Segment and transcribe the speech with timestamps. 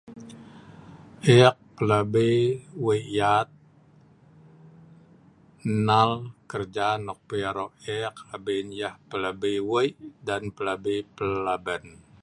[1.33, 2.29] eek pelabi
[2.85, 3.49] wei' yaat
[5.69, 6.11] enal
[6.51, 11.83] kerja nok pi aro' eek abin yah pelabi wei' dan pelabi pelaben